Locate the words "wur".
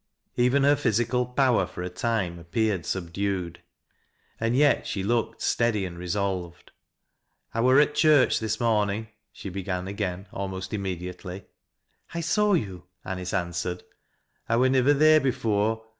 7.61-7.79, 14.57-14.69